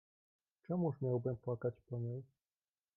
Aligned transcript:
"Czemuż 0.67 1.01
miałbym 1.01 1.35
płakać 1.37 1.73
po 1.89 1.99
niej?" 1.99 2.23